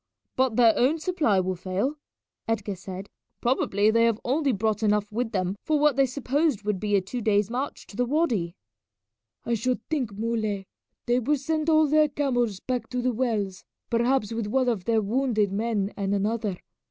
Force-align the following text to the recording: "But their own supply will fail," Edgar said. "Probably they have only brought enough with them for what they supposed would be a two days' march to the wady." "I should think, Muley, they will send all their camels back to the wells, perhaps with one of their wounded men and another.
"But 0.35 0.55
their 0.55 0.73
own 0.77 0.97
supply 0.97 1.39
will 1.39 1.53
fail," 1.55 1.93
Edgar 2.47 2.73
said. 2.75 3.07
"Probably 3.39 3.91
they 3.91 4.05
have 4.05 4.19
only 4.25 4.51
brought 4.51 4.81
enough 4.81 5.11
with 5.11 5.31
them 5.31 5.55
for 5.61 5.77
what 5.79 5.95
they 5.95 6.07
supposed 6.07 6.63
would 6.63 6.79
be 6.79 6.95
a 6.95 7.01
two 7.01 7.21
days' 7.21 7.51
march 7.51 7.85
to 7.85 7.95
the 7.95 8.07
wady." 8.07 8.55
"I 9.45 9.53
should 9.53 9.87
think, 9.91 10.11
Muley, 10.17 10.65
they 11.05 11.19
will 11.19 11.37
send 11.37 11.69
all 11.69 11.85
their 11.85 12.09
camels 12.09 12.59
back 12.59 12.89
to 12.89 12.99
the 13.03 13.13
wells, 13.13 13.63
perhaps 13.91 14.33
with 14.33 14.47
one 14.47 14.69
of 14.69 14.85
their 14.85 15.01
wounded 15.03 15.51
men 15.51 15.93
and 15.95 16.15
another. 16.15 16.57